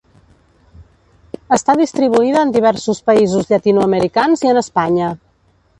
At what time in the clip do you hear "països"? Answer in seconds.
3.11-3.53